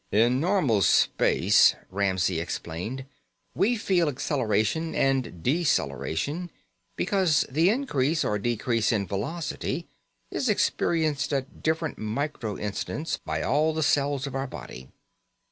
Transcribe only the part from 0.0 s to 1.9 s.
"In normal space,"